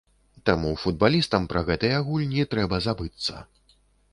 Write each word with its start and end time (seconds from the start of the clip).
Таму 0.49 0.71
футбалістам 0.83 1.45
пра 1.51 1.63
гэтыя 1.67 1.99
гульні 2.07 2.49
трэба 2.55 2.81
забыцца. 2.87 3.35